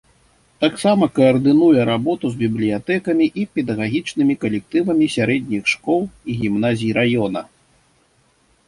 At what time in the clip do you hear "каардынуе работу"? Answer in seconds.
1.17-2.25